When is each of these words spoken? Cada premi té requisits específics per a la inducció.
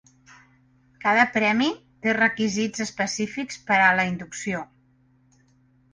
Cada 1.03 1.25
premi 1.35 1.67
té 2.05 2.15
requisits 2.19 2.85
específics 2.87 3.61
per 3.69 3.81
a 3.85 3.93
la 4.01 4.07
inducció. 4.13 4.67